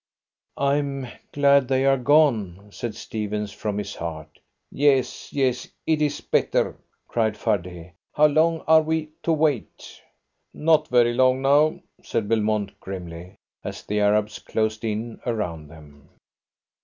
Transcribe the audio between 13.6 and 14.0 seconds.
as the